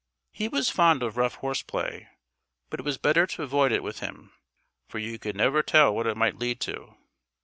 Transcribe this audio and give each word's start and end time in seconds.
He 0.31 0.47
was 0.47 0.71
fond 0.71 1.03
of 1.03 1.15
rough 1.15 1.35
horse 1.35 1.61
play; 1.61 2.07
but 2.71 2.79
it 2.79 2.83
was 2.83 2.97
better 2.97 3.27
to 3.27 3.43
avoid 3.43 3.71
it 3.71 3.83
with 3.83 3.99
him, 3.99 4.33
for 4.87 4.97
you 4.97 5.19
could 5.19 5.35
never 5.35 5.61
tell 5.61 5.93
what 5.93 6.07
it 6.07 6.17
might 6.17 6.39
lead 6.39 6.59
to. 6.61 6.95